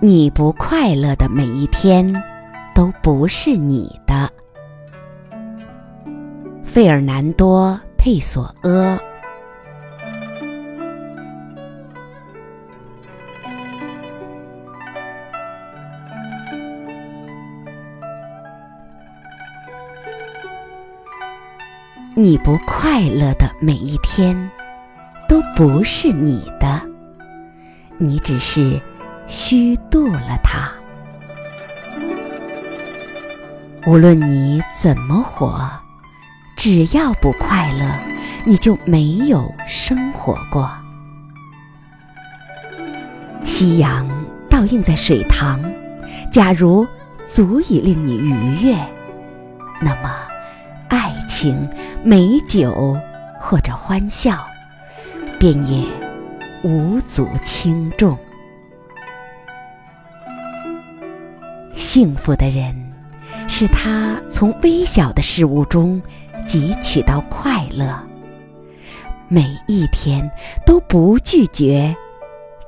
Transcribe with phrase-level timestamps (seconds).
[0.00, 2.14] 你不快乐的每一天，
[2.72, 4.30] 都不是你的。
[6.62, 8.96] 费尔南多·佩索阿。
[22.14, 24.48] 你不快乐的每一天，
[25.28, 26.80] 都不是你的。
[27.96, 28.80] 你只是。
[29.28, 30.72] 虚度了它。
[33.86, 35.70] 无论你怎么活，
[36.56, 37.86] 只要不快乐，
[38.44, 40.70] 你就没有生活过。
[43.44, 44.06] 夕阳
[44.48, 45.60] 倒映在水塘，
[46.30, 46.86] 假如
[47.22, 48.76] 足以令你愉悦，
[49.80, 50.10] 那么
[50.88, 51.68] 爱情、
[52.02, 52.96] 美酒
[53.40, 54.38] 或者欢笑，
[55.38, 55.86] 便也
[56.62, 58.18] 无足轻重。
[61.78, 62.74] 幸福的人，
[63.46, 66.02] 是他从微小的事物中
[66.44, 67.96] 汲取到快乐，
[69.28, 70.28] 每一天
[70.66, 71.94] 都不拒绝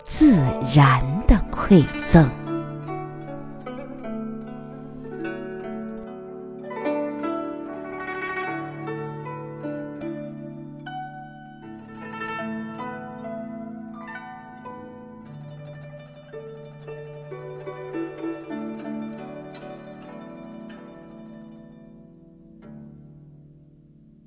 [0.04, 0.38] 自
[0.72, 1.99] 然的馈赠。